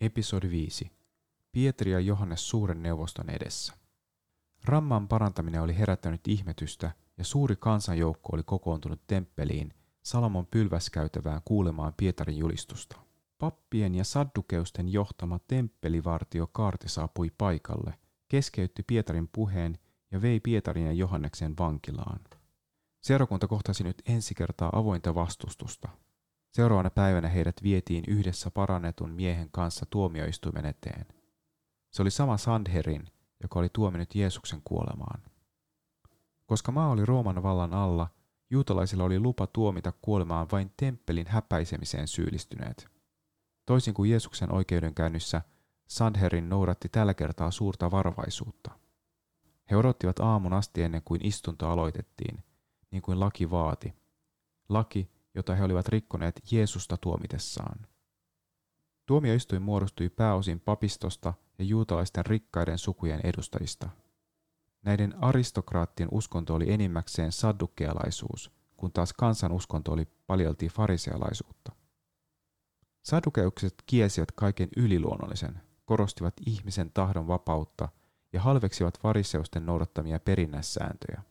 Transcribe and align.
Episodi 0.00 0.50
5. 0.50 0.90
Pietari 1.52 1.90
ja 1.90 2.00
Johannes 2.00 2.48
suuren 2.48 2.82
neuvoston 2.82 3.30
edessä. 3.30 3.72
Ramman 4.64 5.08
parantaminen 5.08 5.62
oli 5.62 5.78
herättänyt 5.78 6.28
ihmetystä 6.28 6.90
ja 7.18 7.24
suuri 7.24 7.56
kansanjoukko 7.56 8.28
oli 8.32 8.42
kokoontunut 8.42 9.00
temppeliin 9.06 9.74
Salomon 10.02 10.46
pylväskäytävään 10.46 11.40
kuulemaan 11.44 11.94
Pietarin 11.96 12.38
julistusta. 12.38 12.96
Pappien 13.38 13.94
ja 13.94 14.04
saddukeusten 14.04 14.88
johtama 14.88 15.38
temppelivartio 15.46 16.46
Kaarti 16.46 16.88
saapui 16.88 17.30
paikalle, 17.38 17.94
keskeytti 18.28 18.82
Pietarin 18.82 19.28
puheen 19.28 19.78
ja 20.10 20.22
vei 20.22 20.40
Pietarin 20.40 20.86
ja 20.86 20.92
Johanneksen 20.92 21.54
vankilaan. 21.58 22.20
Seurakunta 23.00 23.48
kohtasi 23.48 23.84
nyt 23.84 24.02
ensi 24.06 24.34
kertaa 24.34 24.70
avointa 24.72 25.14
vastustusta– 25.14 25.88
Seuraavana 26.56 26.90
päivänä 26.90 27.28
heidät 27.28 27.62
vietiin 27.62 28.04
yhdessä 28.08 28.50
parannetun 28.50 29.10
miehen 29.10 29.48
kanssa 29.50 29.86
tuomioistuimen 29.90 30.66
eteen. 30.66 31.06
Se 31.90 32.02
oli 32.02 32.10
sama 32.10 32.36
Sandherin, 32.36 33.08
joka 33.42 33.58
oli 33.58 33.68
tuominut 33.72 34.14
Jeesuksen 34.14 34.60
kuolemaan. 34.64 35.22
Koska 36.46 36.72
maa 36.72 36.90
oli 36.90 37.06
Rooman 37.06 37.42
vallan 37.42 37.74
alla, 37.74 38.08
juutalaisilla 38.50 39.04
oli 39.04 39.20
lupa 39.20 39.46
tuomita 39.46 39.92
kuolemaan 40.02 40.46
vain 40.52 40.72
temppelin 40.76 41.26
häpäisemiseen 41.26 42.08
syyllistyneet. 42.08 42.88
Toisin 43.66 43.94
kuin 43.94 44.10
Jeesuksen 44.10 44.52
oikeudenkäynnissä, 44.52 45.42
Sandherin 45.86 46.48
noudatti 46.48 46.88
tällä 46.88 47.14
kertaa 47.14 47.50
suurta 47.50 47.90
varovaisuutta. 47.90 48.70
He 49.70 49.76
odottivat 49.76 50.20
aamun 50.20 50.52
asti 50.52 50.82
ennen 50.82 51.02
kuin 51.04 51.26
istunto 51.26 51.68
aloitettiin, 51.68 52.44
niin 52.90 53.02
kuin 53.02 53.20
laki 53.20 53.50
vaati. 53.50 53.94
Laki, 54.68 55.15
jota 55.36 55.54
he 55.54 55.64
olivat 55.64 55.88
rikkoneet 55.88 56.40
Jeesusta 56.50 56.96
tuomitessaan. 56.96 57.86
Tuomioistuin 59.06 59.62
muodostui 59.62 60.08
pääosin 60.08 60.60
papistosta 60.60 61.34
ja 61.58 61.64
juutalaisten 61.64 62.26
rikkaiden 62.26 62.78
sukujen 62.78 63.20
edustajista. 63.24 63.88
Näiden 64.82 65.24
aristokraattien 65.24 66.08
uskonto 66.12 66.54
oli 66.54 66.72
enimmäkseen 66.72 67.32
saddukkealaisuus, 67.32 68.50
kun 68.76 68.92
taas 68.92 69.12
kansan 69.12 69.52
uskonto 69.52 69.92
oli 69.92 70.08
paljolti 70.26 70.68
farisealaisuutta. 70.68 71.72
Saddukeukset 73.02 73.74
kiesivät 73.86 74.32
kaiken 74.32 74.68
yliluonnollisen, 74.76 75.60
korostivat 75.84 76.34
ihmisen 76.46 76.90
tahdon 76.94 77.28
vapautta 77.28 77.88
ja 78.32 78.40
halveksivat 78.40 79.00
fariseusten 79.00 79.66
noudattamia 79.66 80.20
perinnässääntöjä. 80.20 81.22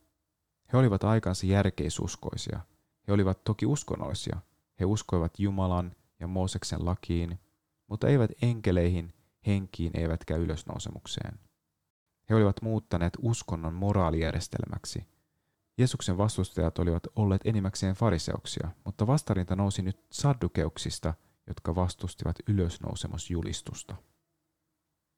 He 0.73 0.77
olivat 0.77 1.03
aikansa 1.03 1.45
järkeisuskoisia– 1.45 2.59
he 3.07 3.13
olivat 3.13 3.43
toki 3.43 3.65
uskonnollisia. 3.65 4.37
He 4.79 4.85
uskoivat 4.85 5.39
Jumalan 5.39 5.95
ja 6.19 6.27
Mooseksen 6.27 6.85
lakiin, 6.85 7.39
mutta 7.87 8.07
eivät 8.07 8.31
enkeleihin, 8.41 9.13
henkiin 9.47 9.97
eivätkä 9.97 10.35
ylösnousemukseen. 10.35 11.39
He 12.29 12.35
olivat 12.35 12.61
muuttaneet 12.61 13.13
uskonnon 13.21 13.73
moraalijärjestelmäksi. 13.73 15.05
Jeesuksen 15.77 16.17
vastustajat 16.17 16.79
olivat 16.79 17.03
olleet 17.15 17.41
enimmäkseen 17.45 17.95
fariseuksia, 17.95 18.69
mutta 18.85 19.07
vastarinta 19.07 19.55
nousi 19.55 19.81
nyt 19.81 20.05
saddukeuksista, 20.11 21.13
jotka 21.47 21.75
vastustivat 21.75 22.35
ylösnousemusjulistusta. 22.47 23.95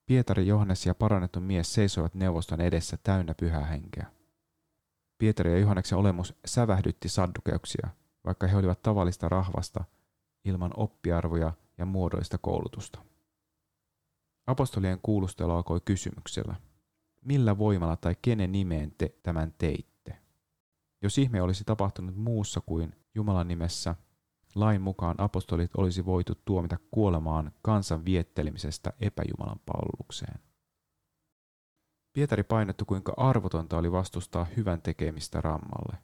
Pietari, 0.05 0.47
Johannes 0.47 0.85
ja 0.85 0.95
parannettu 0.95 1.39
mies 1.39 1.73
seisoivat 1.73 2.13
neuvoston 2.13 2.61
edessä 2.61 2.97
täynnä 3.03 3.33
pyhää 3.33 3.65
henkeä. 3.65 4.16
Pietari 5.17 5.51
ja 5.51 5.57
Johanneksen 5.57 5.97
olemus 5.97 6.33
sävähdytti 6.45 7.09
saddukeuksia, 7.09 7.89
vaikka 8.25 8.47
he 8.47 8.57
olivat 8.57 8.81
tavallista 8.81 9.29
rahvasta 9.29 9.83
ilman 10.45 10.71
oppiarvoja 10.77 11.53
ja 11.77 11.85
muodoista 11.85 12.37
koulutusta. 12.37 12.99
Apostolien 14.47 14.99
kuulustelu 15.03 15.51
alkoi 15.51 15.81
kysymyksellä, 15.85 16.55
millä 17.25 17.57
voimalla 17.57 17.97
tai 17.97 18.15
kenen 18.21 18.51
nimeen 18.51 18.91
te 18.97 19.15
tämän 19.23 19.53
teitte? 19.57 20.17
Jos 21.01 21.17
ihme 21.17 21.41
olisi 21.41 21.63
tapahtunut 21.63 22.15
muussa 22.15 22.61
kuin 22.61 22.95
Jumalan 23.15 23.47
nimessä, 23.47 23.95
lain 24.55 24.81
mukaan 24.81 25.15
apostolit 25.17 25.75
olisi 25.75 26.05
voitu 26.05 26.33
tuomita 26.45 26.77
kuolemaan 26.91 27.51
kansan 27.61 28.05
viettelemisestä 28.05 28.93
epäjumalan 28.99 29.59
palvelukseen. 29.65 30.46
Pietari 32.17 32.43
painotti, 32.43 32.85
kuinka 32.85 33.13
arvotonta 33.17 33.77
oli 33.77 33.91
vastustaa 33.91 34.45
hyvän 34.57 34.81
tekemistä 34.81 35.41
rammalle. 35.41 35.97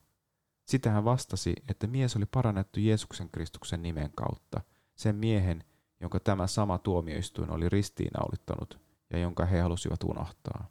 Sitä 0.65 0.91
hän 0.91 1.05
vastasi, 1.05 1.53
että 1.69 1.87
mies 1.87 2.15
oli 2.15 2.25
parannettu 2.25 2.79
Jeesuksen 2.79 3.29
Kristuksen 3.29 3.81
nimen 3.81 4.11
kautta, 4.15 4.61
sen 4.95 5.15
miehen, 5.15 5.63
jonka 5.99 6.19
tämä 6.19 6.47
sama 6.47 6.77
tuomioistuin 6.77 7.49
oli 7.49 7.69
ristiinnaulittanut 7.69 8.79
ja 9.09 9.19
jonka 9.19 9.45
he 9.45 9.59
halusivat 9.59 10.03
unohtaa. 10.03 10.67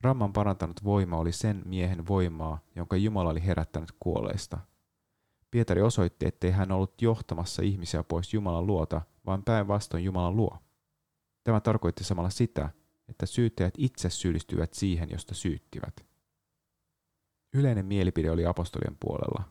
Ramman 0.00 0.32
parantanut 0.32 0.84
voima 0.84 1.16
oli 1.16 1.32
sen 1.32 1.62
miehen 1.66 2.06
voimaa, 2.06 2.58
jonka 2.76 2.96
Jumala 2.96 3.30
oli 3.30 3.46
herättänyt 3.46 3.92
kuolleista. 4.00 4.58
Pietari 5.50 5.82
osoitti, 5.82 6.26
ettei 6.26 6.50
hän 6.50 6.72
ollut 6.72 7.02
johtamassa 7.02 7.62
ihmisiä 7.62 8.02
pois 8.02 8.34
Jumalan 8.34 8.66
luota, 8.66 9.02
vaan 9.26 9.42
päinvastoin 9.42 10.04
Jumalan 10.04 10.36
luo. 10.36 10.58
Tämä 11.44 11.60
tarkoitti 11.60 12.04
samalla 12.04 12.30
sitä, 12.30 12.68
että 13.08 13.26
syyttäjät 13.26 13.74
itse 13.78 14.10
syyllistyvät 14.10 14.74
siihen, 14.74 15.10
josta 15.10 15.34
syyttivät. 15.34 16.06
Yleinen 17.54 17.86
mielipide 17.86 18.30
oli 18.30 18.46
apostolien 18.46 18.96
puolella. 19.00 19.44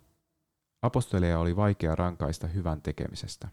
Apostoleja 0.81 1.40
oli 1.40 1.56
vaikea 1.56 1.96
rankaista 1.96 2.47
hyvän 2.47 2.81
tekemisestä. 2.81 3.47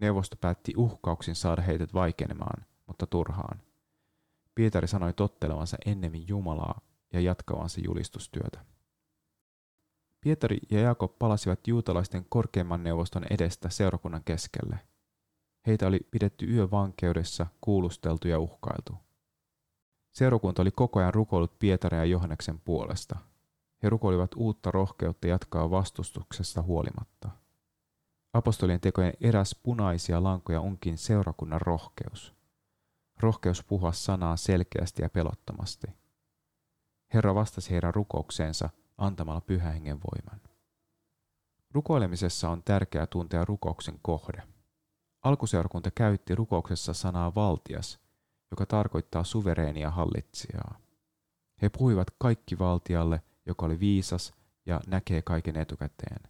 Neuvosto 0.00 0.36
päätti 0.40 0.72
uhkauksin 0.76 1.34
saada 1.34 1.62
heidät 1.62 1.94
vaikenemaan, 1.94 2.66
mutta 2.86 3.06
turhaan. 3.06 3.62
Pietari 4.54 4.88
sanoi 4.88 5.12
tottelevansa 5.12 5.76
ennemmin 5.86 6.28
Jumalaa 6.28 6.80
ja 7.12 7.20
jatkavansa 7.20 7.80
julistustyötä. 7.84 8.64
Pietari 10.20 10.58
ja 10.70 10.80
Jaakob 10.80 11.18
palasivat 11.18 11.66
juutalaisten 11.66 12.26
korkeimman 12.28 12.84
neuvoston 12.84 13.24
edestä 13.30 13.70
seurakunnan 13.70 14.24
keskelle. 14.24 14.78
Heitä 15.68 15.86
oli 15.86 16.00
pidetty 16.10 16.46
yövankeudessa, 16.46 17.46
kuulusteltu 17.60 18.28
ja 18.28 18.38
uhkailtu. 18.38 18.94
Seurakunta 20.12 20.62
oli 20.62 20.70
koko 20.70 21.00
ajan 21.00 21.14
rukoillut 21.14 21.58
Pietarin 21.58 21.98
ja 21.98 22.04
Johanneksen 22.04 22.60
puolesta. 22.60 23.18
He 23.82 23.88
rukoilivat 23.90 24.30
uutta 24.36 24.70
rohkeutta 24.70 25.26
jatkaa 25.26 25.70
vastustuksesta 25.70 26.62
huolimatta. 26.62 27.30
Apostolien 28.32 28.80
tekojen 28.80 29.12
eräs 29.20 29.60
punaisia 29.62 30.22
lankoja 30.22 30.60
onkin 30.60 30.98
seurakunnan 30.98 31.60
rohkeus. 31.60 32.34
Rohkeus 33.20 33.64
puhua 33.64 33.92
sanaa 33.92 34.36
selkeästi 34.36 35.02
ja 35.02 35.10
pelottomasti. 35.10 35.86
Herra 37.14 37.34
vastasi 37.34 37.70
heidän 37.70 37.94
rukoukseensa 37.94 38.70
antamalla 38.98 39.40
pyhähengen 39.40 39.98
voiman. 40.00 40.40
Rukoilemisessa 41.70 42.50
on 42.50 42.62
tärkeää 42.62 43.06
tuntea 43.06 43.44
rukouksen 43.44 43.98
kohde– 44.02 44.42
Alkuseurakunta 45.28 45.90
käytti 45.90 46.34
rukouksessa 46.34 46.94
sanaa 46.94 47.34
valtias, 47.34 48.00
joka 48.50 48.66
tarkoittaa 48.66 49.24
suvereenia 49.24 49.90
hallitsijaa. 49.90 50.78
He 51.62 51.68
puhuivat 51.68 52.10
kaikki 52.18 52.58
valtialle, 52.58 53.22
joka 53.46 53.66
oli 53.66 53.80
viisas 53.80 54.34
ja 54.66 54.80
näkee 54.86 55.22
kaiken 55.22 55.56
etukäteen. 55.56 56.22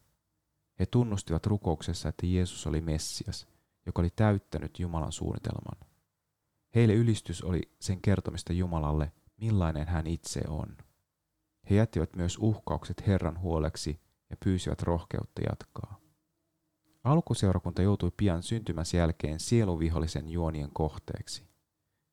He 0.79 0.87
tunnustivat 0.87 1.47
rukouksessa, 1.47 2.09
että 2.09 2.27
Jeesus 2.27 2.67
oli 2.67 2.81
Messias, 2.81 3.47
joka 3.87 4.03
oli 4.03 4.11
täyttänyt 4.11 4.79
Jumalan 4.79 5.13
suunnitelman. 5.13 5.89
Heille 6.75 6.95
ylistys 6.95 7.43
oli 7.43 7.61
sen 7.81 8.01
kertomista 8.01 8.53
Jumalalle, 8.53 9.13
millainen 9.37 9.89
hän 9.89 10.07
itse 10.07 10.41
on. 10.49 10.77
He 11.71 11.75
jättivät 11.75 12.17
myös 12.17 12.39
uhkaukset 12.39 13.07
Herran 13.07 13.41
huoleksi 13.41 14.01
ja 14.31 14.37
pyysivät 14.45 14.83
rohkeutta 14.83 15.43
jatkaa. 15.51 16.08
Alkuseurakunta 17.05 17.83
joutui 17.83 18.11
pian 18.17 18.43
syntymässä 18.43 18.97
jälkeen 18.97 19.41
sieluvihollisen 19.41 20.29
juonien 20.31 20.71
kohteeksi. 20.73 21.49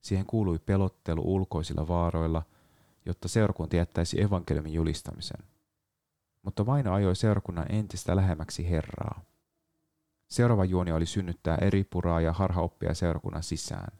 Siihen 0.02 0.26
kuului 0.26 0.60
pelottelu 0.60 1.22
ulkoisilla 1.36 1.88
vaaroilla, 1.88 2.44
jotta 3.06 3.28
seurakunta 3.28 3.76
jättäisi 3.76 4.22
evankeliumin 4.22 4.74
julistamisen. 4.74 5.46
Mutta 6.42 6.66
vaino 6.66 6.94
ajoi 6.94 7.16
seurakunnan 7.16 7.72
entistä 7.72 8.16
lähemmäksi 8.16 8.70
Herraa. 8.70 9.22
Seuraava 10.28 10.66
juoni 10.66 10.92
oli 10.92 11.06
synnyttää 11.06 11.58
eri 11.62 11.84
puraa 11.84 12.22
ja 12.22 12.34
harhaoppia 12.34 12.94
seurakunnan 12.94 13.44
sisään. 13.44 13.98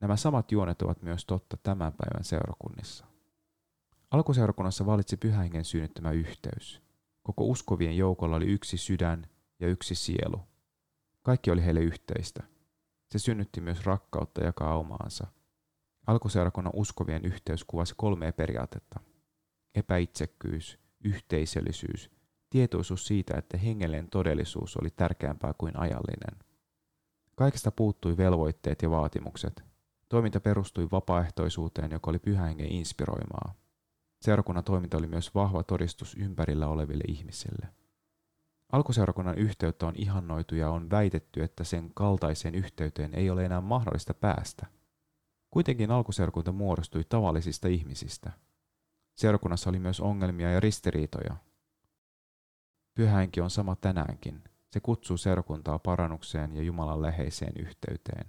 Nämä 0.00 0.16
samat 0.16 0.52
juonet 0.52 0.82
ovat 0.82 1.02
myös 1.02 1.24
totta 1.24 1.56
tämän 1.62 1.92
päivän 1.92 2.24
seurakunnissa. 2.24 3.04
Alkuseurakunnassa 4.10 4.86
valitsi 4.86 5.16
pyhähengen 5.16 5.64
synnyttämä 5.64 6.10
yhteys. 6.10 6.82
Koko 7.22 7.44
uskovien 7.44 7.96
joukolla 7.96 8.36
oli 8.36 8.46
yksi 8.46 8.76
sydän, 8.76 9.26
ja 9.62 9.68
yksi 9.68 9.94
sielu. 9.94 10.40
Kaikki 11.22 11.50
oli 11.50 11.64
heille 11.64 11.80
yhteistä. 11.80 12.42
Se 13.10 13.18
synnytti 13.18 13.60
myös 13.60 13.84
rakkautta 13.84 14.44
jakaa 14.44 14.78
omaansa. 14.78 15.26
Alkuseurakunnan 16.06 16.72
uskovien 16.76 17.24
yhteys 17.24 17.64
kuvasi 17.64 17.94
kolmea 17.96 18.32
periaatetta. 18.32 19.00
Epäitsekkyys, 19.74 20.78
yhteisöllisyys, 21.04 22.10
tietoisuus 22.50 23.06
siitä, 23.06 23.38
että 23.38 23.58
hengellinen 23.58 24.10
todellisuus 24.10 24.76
oli 24.76 24.90
tärkeämpää 24.90 25.54
kuin 25.58 25.78
ajallinen. 25.78 26.38
Kaikesta 27.34 27.70
puuttui 27.70 28.16
velvoitteet 28.16 28.82
ja 28.82 28.90
vaatimukset. 28.90 29.64
Toiminta 30.08 30.40
perustui 30.40 30.88
vapaaehtoisuuteen, 30.92 31.90
joka 31.90 32.10
oli 32.10 32.18
pyhähengen 32.18 32.72
inspiroimaa. 32.72 33.54
Seurakunnan 34.20 34.64
toiminta 34.64 34.96
oli 34.96 35.06
myös 35.06 35.34
vahva 35.34 35.62
todistus 35.62 36.14
ympärillä 36.14 36.68
oleville 36.68 37.04
ihmisille. 37.08 37.81
Alkuseurakunnan 38.72 39.38
yhteyttä 39.38 39.86
on 39.86 39.96
ihannoitu 39.96 40.54
ja 40.54 40.70
on 40.70 40.90
väitetty, 40.90 41.42
että 41.42 41.64
sen 41.64 41.90
kaltaiseen 41.94 42.54
yhteyteen 42.54 43.14
ei 43.14 43.30
ole 43.30 43.44
enää 43.44 43.60
mahdollista 43.60 44.14
päästä. 44.14 44.66
Kuitenkin 45.50 45.90
alkuseurakunta 45.90 46.52
muodostui 46.52 47.04
tavallisista 47.08 47.68
ihmisistä. 47.68 48.32
Seurakunnassa 49.14 49.70
oli 49.70 49.78
myös 49.78 50.00
ongelmia 50.00 50.50
ja 50.50 50.60
ristiriitoja. 50.60 51.36
Pyhähenki 52.94 53.40
on 53.40 53.50
sama 53.50 53.76
tänäänkin. 53.76 54.44
Se 54.70 54.80
kutsuu 54.80 55.16
seurakuntaa 55.16 55.78
parannukseen 55.78 56.56
ja 56.56 56.62
Jumalan 56.62 57.02
läheiseen 57.02 57.52
yhteyteen. 57.56 58.26